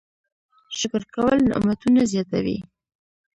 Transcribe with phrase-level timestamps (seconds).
[0.77, 2.57] شکر کول نعمتونه زیاتوي